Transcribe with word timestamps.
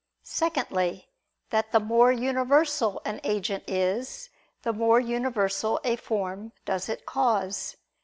Secondly, 0.23 1.11
that 1.51 1.71
the 1.71 1.79
more 1.79 2.11
universal 2.11 3.03
an 3.05 3.21
agent 3.23 3.63
is, 3.67 4.31
the 4.63 4.73
more 4.73 4.99
universal 4.99 5.79
a 5.83 5.95
form 5.95 6.53
does 6.65 6.89
it 6.89 7.05
cause. 7.05 7.75